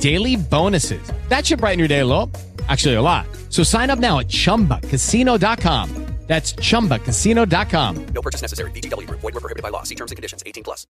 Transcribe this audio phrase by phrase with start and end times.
[0.00, 1.02] daily bonuses.
[1.28, 2.30] That should brighten your day a little.
[2.68, 3.26] Actually, a lot.
[3.48, 6.10] So sign up now at chumbacasino.com.
[6.30, 8.06] That's chumbacasino.com.
[8.14, 8.70] No purchase necessary.
[8.70, 9.10] VGW.
[9.10, 9.82] Void were prohibited by law.
[9.82, 10.44] See terms and conditions.
[10.46, 10.86] 18 plus.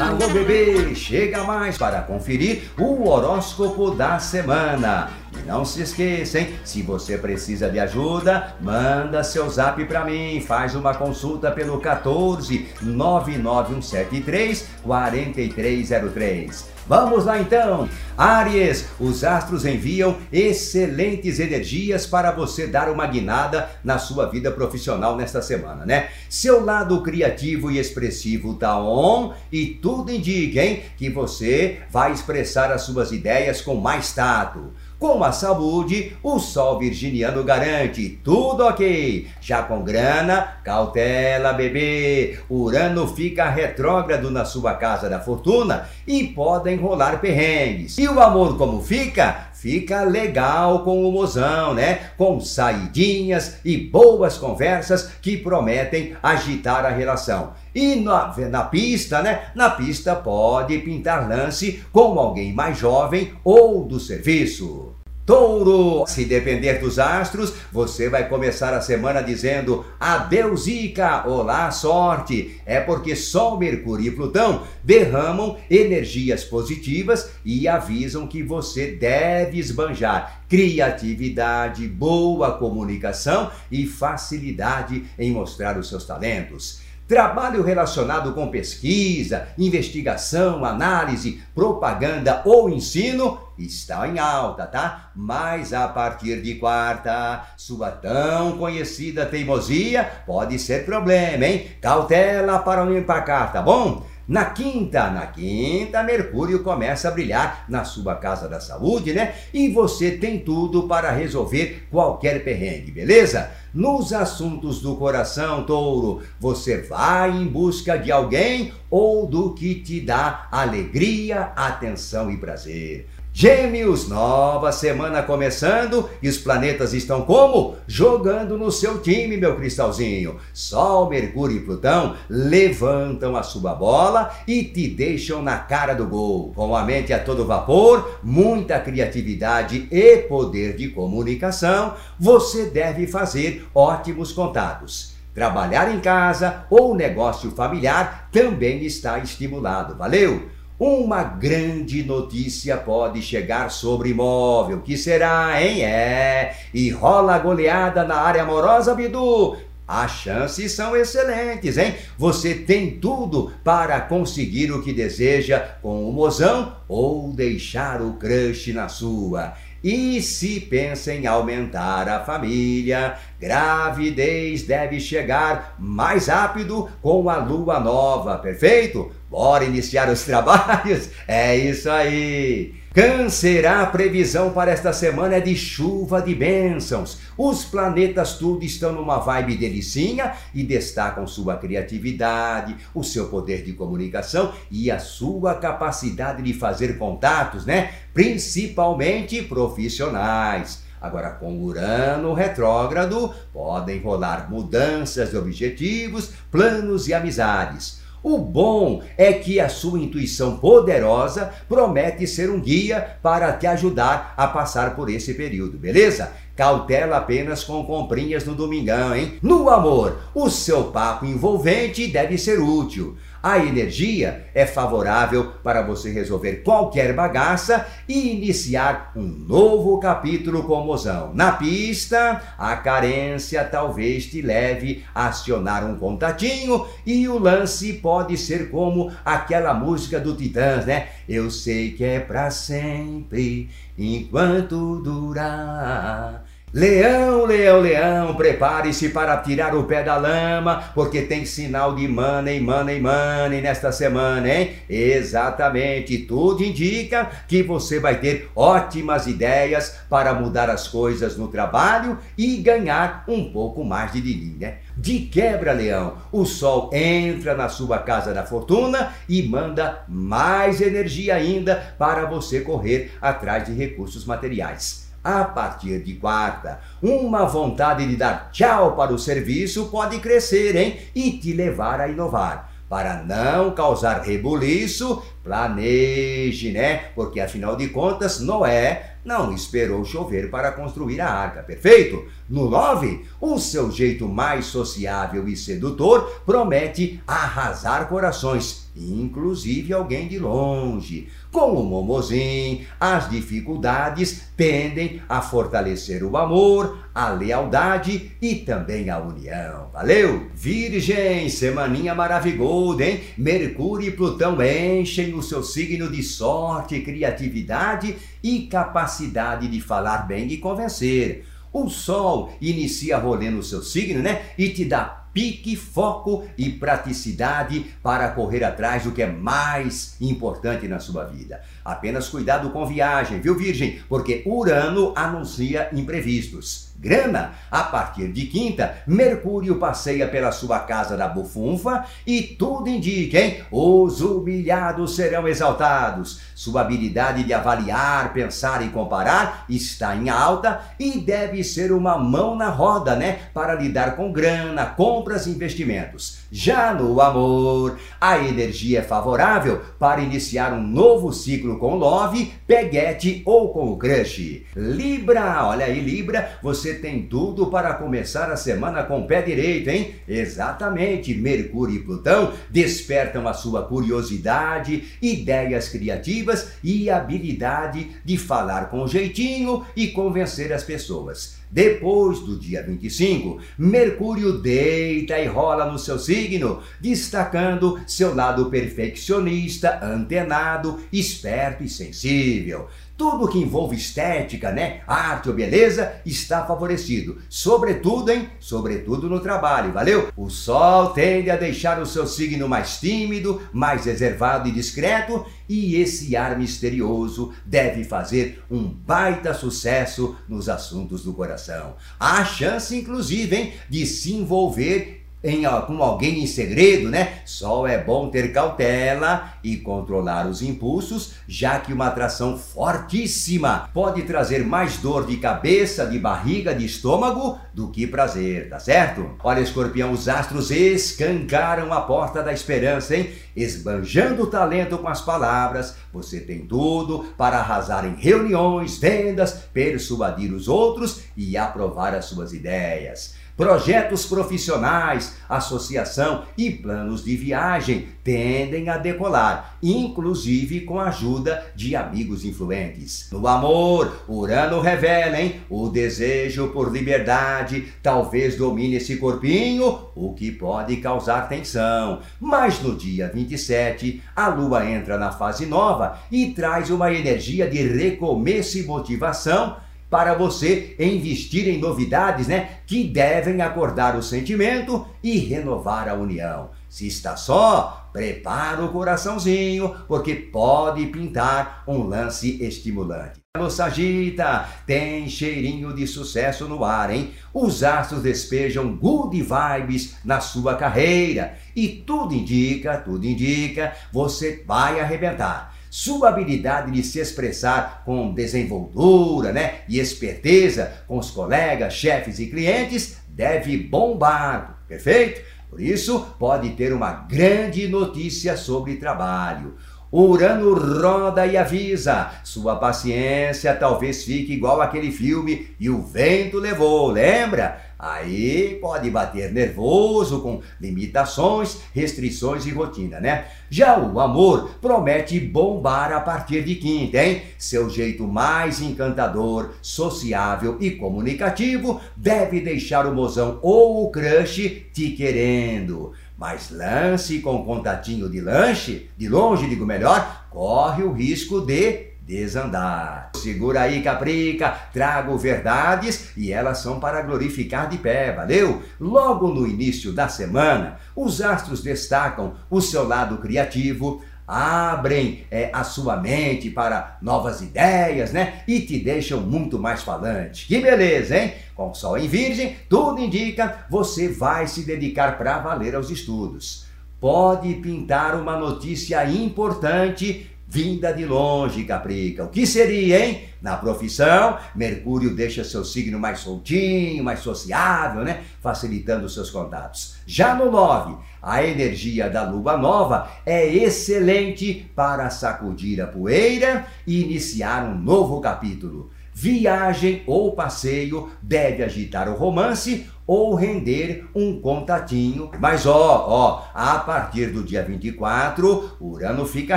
[0.00, 5.10] Alô bebê, chega mais para conferir o horóscopo da semana.
[5.32, 6.54] E não se esqueça, hein?
[6.64, 12.68] Se você precisa de ajuda, manda seu zap para mim, faz uma consulta pelo 14
[12.82, 16.80] 99173 4303.
[16.90, 17.88] Vamos lá então!
[18.18, 25.16] Áries, os astros enviam excelentes energias para você dar uma guinada na sua vida profissional
[25.16, 26.08] nesta semana, né?
[26.28, 32.72] Seu lado criativo e expressivo tá on e tudo indica, hein, que você vai expressar
[32.72, 34.72] as suas ideias com mais tato.
[35.00, 39.26] Com a saúde, o sol virginiano garante tudo ok.
[39.40, 42.38] Já com grana, cautela, bebê.
[42.50, 47.96] Urano fica retrógrado na sua casa da fortuna e podem rolar perrengues.
[47.96, 49.48] E o amor como fica?
[49.60, 52.12] Fica legal com o mozão, né?
[52.16, 57.52] Com saidinhas e boas conversas que prometem agitar a relação.
[57.74, 59.50] E na, na pista, né?
[59.54, 64.94] Na pista pode pintar lance com alguém mais jovem ou do serviço.
[65.30, 72.60] Touro, se depender dos astros, você vai começar a semana dizendo adeus Ica, olá sorte.
[72.66, 80.42] É porque Sol, Mercúrio e Plutão derramam energias positivas e avisam que você deve esbanjar
[80.48, 86.80] criatividade, boa comunicação e facilidade em mostrar os seus talentos.
[87.10, 95.10] Trabalho relacionado com pesquisa, investigação, análise, propaganda ou ensino está em alta, tá?
[95.16, 101.66] Mas a partir de quarta, sua tão conhecida teimosia pode ser problema, hein?
[101.82, 104.06] Cautela para não empacar, tá bom?
[104.30, 109.34] Na quinta, na quinta, Mercúrio começa a brilhar na sua casa da saúde, né?
[109.52, 113.50] E você tem tudo para resolver qualquer perrengue, beleza?
[113.74, 120.00] Nos assuntos do coração, touro, você vai em busca de alguém ou do que te
[120.00, 123.08] dá alegria, atenção e prazer.
[123.32, 127.76] Gêmeos, nova semana começando e os planetas estão como?
[127.86, 130.38] Jogando no seu time, meu cristalzinho.
[130.52, 136.52] Sol, Mercúrio e Plutão levantam a sua bola e te deixam na cara do gol.
[136.54, 143.64] Com a mente a todo vapor, muita criatividade e poder de comunicação, você deve fazer
[143.72, 145.14] ótimos contatos.
[145.32, 149.94] Trabalhar em casa ou negócio familiar também está estimulado.
[149.96, 150.50] Valeu?
[150.80, 154.80] Uma grande notícia pode chegar sobre imóvel.
[154.80, 155.84] Que será, hein?
[155.84, 156.56] É.
[156.72, 159.58] E rola goleada na área amorosa, Bidu.
[159.86, 161.96] As chances são excelentes, hein?
[162.16, 168.72] Você tem tudo para conseguir o que deseja com o mozão ou deixar o crush
[168.72, 169.52] na sua.
[169.82, 177.80] E se pensa em aumentar a família, gravidez deve chegar mais rápido com a lua
[177.80, 179.10] nova, perfeito?
[179.30, 181.10] Bora iniciar os trabalhos?
[181.26, 182.79] É isso aí!
[182.92, 187.18] Câncer, a previsão para esta semana é de chuva de bênçãos.
[187.38, 193.74] Os planetas tudo estão numa vibe delicinha e destacam sua criatividade, o seu poder de
[193.74, 197.92] comunicação e a sua capacidade de fazer contatos, né?
[198.12, 200.82] Principalmente profissionais.
[201.00, 207.99] Agora, com Urano retrógrado, podem rolar mudanças de objetivos, planos e amizades.
[208.22, 214.34] O bom é que a sua intuição poderosa promete ser um guia para te ajudar
[214.36, 216.30] a passar por esse período, beleza?
[216.54, 219.38] Cautela apenas com comprinhas no domingão, hein?
[219.40, 223.16] No amor, o seu papo envolvente deve ser útil.
[223.42, 230.74] A energia é favorável para você resolver qualquer bagaça e iniciar um novo capítulo com
[230.74, 231.32] o mozão.
[231.32, 238.36] Na pista, a carência talvez te leve a acionar um contatinho e o lance pode
[238.36, 241.08] ser como aquela música do Titãs, né?
[241.26, 246.44] Eu sei que é para sempre enquanto durar.
[246.72, 252.60] Leão, leão, leão, prepare-se para tirar o pé da lama, porque tem sinal de money,
[252.60, 254.74] money, money nesta semana, hein?
[254.88, 262.18] Exatamente, tudo indica que você vai ter ótimas ideias para mudar as coisas no trabalho
[262.38, 264.74] e ganhar um pouco mais de dinheiro, né?
[264.96, 271.34] De quebra, leão, o sol entra na sua casa da fortuna e manda mais energia
[271.34, 275.09] ainda para você correr atrás de recursos materiais.
[275.22, 280.98] A partir de quarta, uma vontade de dar tchau para o serviço pode crescer, hein?
[281.14, 282.70] E te levar a inovar.
[282.88, 287.10] Para não causar rebuliço, planeje, né?
[287.14, 292.26] Porque afinal de contas, Noé não esperou chover para construir a arca, perfeito?
[292.48, 300.38] No 9, o seu jeito mais sociável e sedutor promete arrasar corações, inclusive alguém de
[300.38, 301.28] longe.
[301.50, 309.18] Com o Momozinho, as dificuldades tendem a fortalecer o amor, a lealdade e também a
[309.18, 309.90] união.
[309.92, 310.46] Valeu?
[310.54, 313.20] Virgem, semaninha maravilhosa, hein?
[313.36, 320.46] Mercúrio e Plutão enchem o seu signo de sorte, criatividade e capacidade de falar bem
[320.48, 321.44] e convencer.
[321.72, 324.42] O Sol inicia rolê no seu signo, né?
[324.58, 330.88] E te dá pique, foco e praticidade para correr atrás do que é mais importante
[330.88, 331.60] na sua vida.
[331.84, 334.00] Apenas cuidado com viagem, viu, Virgem?
[334.08, 336.89] Porque Urano anuncia imprevistos.
[337.00, 343.40] Grana, a partir de quinta, Mercúrio passeia pela sua casa da bufunfa e tudo indica,
[343.40, 343.62] hein?
[343.70, 346.42] Os humilhados serão exaltados.
[346.54, 352.54] Sua habilidade de avaliar, pensar e comparar está em alta e deve ser uma mão
[352.54, 353.38] na roda, né?
[353.54, 356.40] Para lidar com grana, compras e investimentos.
[356.52, 363.42] Já no amor, a energia é favorável para iniciar um novo ciclo com love, peguete
[363.46, 364.66] ou com o crush.
[364.76, 369.88] Libra, olha aí, Libra, você tem tudo para começar a semana com o pé direito,
[369.88, 370.14] hein?
[370.26, 379.06] Exatamente, Mercúrio e Plutão despertam a sua curiosidade, ideias criativas e habilidade de falar com
[379.06, 381.59] jeitinho e convencer as pessoas.
[381.70, 390.00] Depois do dia 25, Mercúrio deita e rola no seu signo, destacando seu lado perfeccionista,
[390.02, 392.88] antenado, esperto e sensível.
[393.16, 395.02] Tudo que envolve estética, né?
[395.06, 397.36] Arte ou beleza está favorecido.
[397.50, 398.48] Sobretudo, hein?
[398.58, 400.28] Sobretudo no trabalho, valeu?
[400.34, 405.94] O Sol tende a deixar o seu signo mais tímido, mais reservado e discreto, e
[405.94, 411.94] esse ar misterioso deve fazer um baita sucesso nos assuntos do coração.
[412.18, 417.40] Há chance, inclusive, hein, de se envolver em, com alguém em segredo, né?
[417.44, 424.22] Só é bom ter cautela e controlar os impulsos, já que uma atração fortíssima pode
[424.22, 429.30] trazer mais dor de cabeça, de barriga, de estômago do que prazer, tá certo?
[429.42, 433.30] Olha, escorpião, os astros escancaram a porta da esperança, hein?
[433.56, 440.52] Esbanjando o talento com as palavras, você tem tudo para arrasar em reuniões, vendas, persuadir
[440.52, 443.39] os outros e aprovar as suas ideias.
[443.60, 451.94] Projetos profissionais, associação e planos de viagem tendem a decolar, inclusive com a ajuda de
[451.94, 453.28] amigos influentes.
[453.30, 455.60] No amor, Urano revela, hein?
[455.68, 462.20] O desejo por liberdade talvez domine esse corpinho, o que pode causar tensão.
[462.40, 467.82] Mas no dia 27, a Lua entra na fase nova e traz uma energia de
[467.86, 469.76] recomeço e motivação
[470.10, 476.70] para você investir em novidades, né, que devem acordar o sentimento e renovar a união.
[476.88, 483.38] Se está só, prepara o coraçãozinho, porque pode pintar um lance estimulante.
[483.56, 487.32] Alô, Sagita, tem cheirinho de sucesso no ar, hein?
[487.54, 495.00] Os astros despejam good vibes na sua carreira e tudo indica, tudo indica, você vai
[495.00, 502.38] arrebentar sua habilidade de se expressar com desenvoltura né, e esperteza com os colegas, chefes
[502.38, 505.40] e clientes deve bombar, perfeito?
[505.68, 509.76] Por isso, pode ter uma grande notícia sobre trabalho.
[510.12, 512.30] Urano roda e avisa.
[512.42, 517.80] Sua paciência talvez fique igual aquele filme e o vento levou, lembra?
[518.02, 523.48] Aí pode bater nervoso com limitações, restrições e rotina, né?
[523.68, 527.42] Já o amor promete bombar a partir de quinta, hein?
[527.58, 535.10] Seu jeito mais encantador, sociável e comunicativo deve deixar o mozão ou o crush te
[535.10, 536.12] querendo.
[536.38, 543.32] Mas lance com contatinho de lanche, de longe digo melhor, corre o risco de desandar.
[543.34, 548.82] Segura aí, Caprica, trago verdades e elas são para glorificar de pé, valeu?
[549.00, 555.82] Logo no início da semana, os astros destacam o seu lado criativo, abrem é, a
[555.82, 558.62] sua mente para novas ideias, né?
[558.66, 560.68] E te deixam muito mais falante.
[560.68, 561.54] Que beleza, hein?
[561.74, 566.88] Com Sol em Virgem, tudo indica você vai se dedicar para valer aos estudos.
[567.20, 572.44] Pode pintar uma notícia importante vinda de longe, Caprica.
[572.44, 573.42] O que seria, hein?
[573.60, 578.42] Na profissão, Mercúrio deixa seu signo mais soltinho, mais sociável, né?
[578.62, 580.14] Facilitando seus contatos.
[580.24, 587.20] Já no 9, a energia da lua nova é excelente para sacudir a poeira e
[587.20, 589.10] iniciar um novo capítulo.
[589.34, 595.52] Viagem ou passeio deve agitar o romance ou render um contatinho.
[595.60, 599.76] Mas ó, ó, a partir do dia 24, Urano fica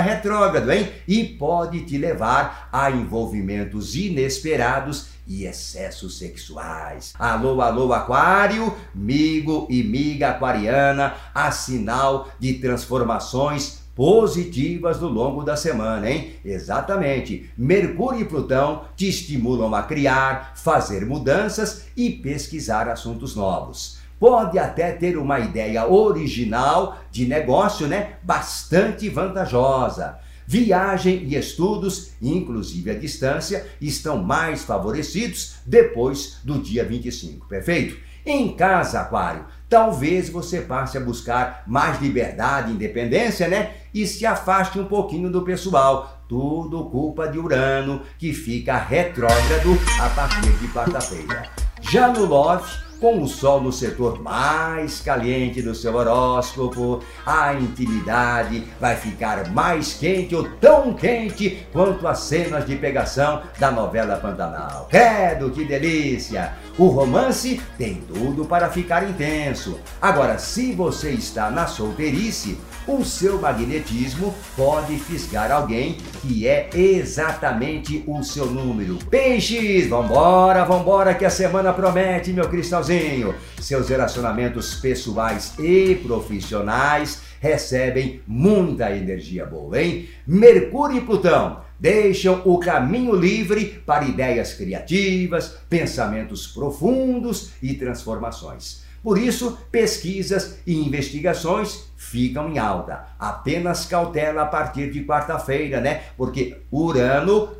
[0.00, 0.90] retrógrado, hein?
[1.06, 7.14] E pode te levar a envolvimentos inesperados e excessos sexuais.
[7.16, 15.56] Alô, alô, Aquário, migo e miga aquariana, a sinal de transformações positivas no longo da
[15.56, 16.32] semana, hein?
[16.44, 17.50] Exatamente.
[17.56, 23.98] Mercúrio e Plutão te estimulam a criar, fazer mudanças e pesquisar assuntos novos.
[24.18, 28.16] Pode até ter uma ideia original de negócio, né?
[28.22, 30.18] Bastante vantajosa.
[30.46, 37.96] Viagem e estudos, inclusive à distância, estão mais favorecidos depois do dia 25, perfeito?
[38.26, 43.74] Em casa, Aquário, talvez você passe a buscar mais liberdade independência, né?
[43.92, 46.22] E se afaste um pouquinho do pessoal.
[46.28, 51.48] Tudo culpa de Urano, que fica retrógrado a partir de quarta-feira.
[51.80, 52.68] Já no Love,
[53.04, 59.92] com o Sol no setor mais caliente do seu horóscopo, a intimidade vai ficar mais
[59.92, 64.88] quente ou tão quente quanto as cenas de pegação da novela Pantanal.
[64.88, 66.54] Credo, que delícia!
[66.78, 69.78] O romance tem tudo para ficar intenso.
[70.00, 78.04] Agora, se você está na solteirice, o seu magnetismo pode fisgar alguém que é exatamente
[78.06, 78.98] o seu número.
[79.10, 83.34] Peixes, vambora, vambora que a semana promete, meu cristalzinho.
[83.60, 90.08] Seus relacionamentos pessoais e profissionais recebem muita energia boa, hein?
[90.26, 98.84] Mercúrio e Plutão deixam o caminho livre para ideias criativas, pensamentos profundos e transformações.
[99.04, 103.04] Por isso, pesquisas e investigações ficam em alta.
[103.18, 106.04] Apenas cautela a partir de quarta-feira, né?
[106.16, 107.50] Porque Urano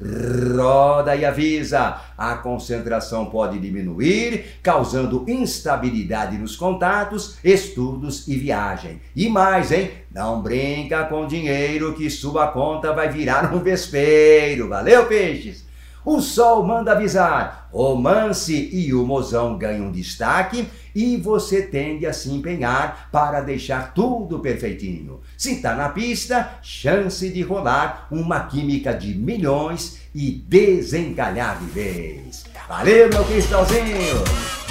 [0.57, 2.01] roda e avisa.
[2.17, 9.03] A concentração pode diminuir, causando instabilidade nos contatos, estudos e viagem.
[9.15, 9.91] E mais, hein?
[10.11, 14.71] Não brinca com dinheiro que sua conta vai virar um vespeiro.
[14.71, 15.63] Valeu, peixes?
[16.05, 22.31] O Sol manda avisar, romance e o mozão ganham destaque e você tende a se
[22.31, 25.21] empenhar para deixar tudo perfeitinho.
[25.37, 32.45] Se tá na pista, chance de rolar uma química de milhões e desencalhar de vez.
[32.69, 34.64] Valeu, meu cristalzinho!